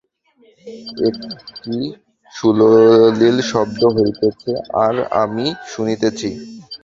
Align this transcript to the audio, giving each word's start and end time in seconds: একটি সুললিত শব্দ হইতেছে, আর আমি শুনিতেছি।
একটি 1.07 1.75
সুললিত 2.31 3.37
শব্দ 3.51 3.81
হইতেছে, 3.95 4.51
আর 4.83 4.95
আমি 5.23 5.45
শুনিতেছি। 5.73 6.29